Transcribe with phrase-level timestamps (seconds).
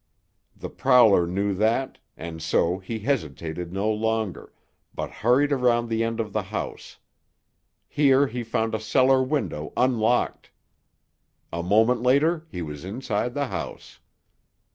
[0.55, 4.51] The prowler knew that, and so he hesitated no longer,
[4.95, 6.97] but hurried around the end of the house.
[7.87, 10.49] Here he found a cellar window unlocked.
[11.53, 13.99] A moment later he was inside the house.